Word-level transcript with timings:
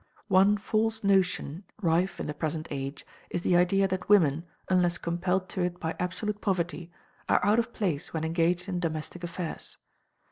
One 0.29 0.57
false 0.57 1.03
notion 1.03 1.63
rife 1.79 2.19
in 2.19 2.25
the 2.25 2.33
present 2.33 2.67
age 2.71 3.05
is 3.29 3.41
the 3.41 3.55
idea 3.55 3.87
that 3.87 4.09
women, 4.09 4.45
unless 4.67 4.97
compelled 4.97 5.47
to 5.49 5.61
it 5.61 5.79
by 5.79 5.95
absolute 5.99 6.41
poverty, 6.41 6.91
are 7.29 7.45
out 7.45 7.59
of 7.59 7.71
place 7.71 8.11
when 8.11 8.23
engaged 8.23 8.67
in 8.67 8.79
domestic 8.79 9.23
affairs. 9.23 9.77